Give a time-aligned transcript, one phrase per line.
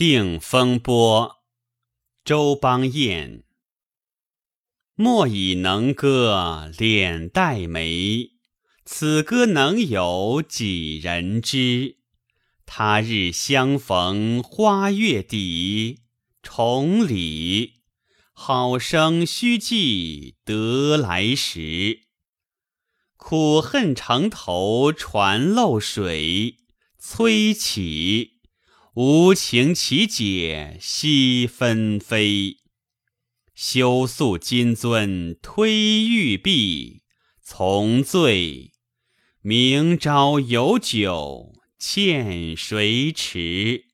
[0.00, 1.42] 定风波，
[2.24, 3.44] 周邦彦。
[4.94, 8.30] 莫以能歌敛黛眉，
[8.86, 11.98] 此歌能有几人知？
[12.64, 15.98] 他日相逢花月底，
[16.42, 17.82] 重礼
[18.32, 22.04] 好生须记得来时。
[23.18, 26.56] 苦恨城头船漏水，
[26.98, 28.39] 催起。
[29.02, 32.58] 无情岂解惜纷飞？
[33.54, 37.00] 休诉金樽推玉璧，
[37.42, 38.72] 从醉。
[39.40, 43.86] 明朝有酒欠谁持？